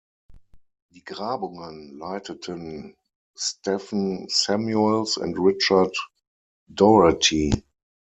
Die 0.95 1.03
Grabungen 1.03 1.95
leiteten 1.99 2.95
Stephen 3.37 4.25
Samuels 4.29 5.17
und 5.17 5.37
Richard 5.37 5.95
Daugherty. 6.65 7.63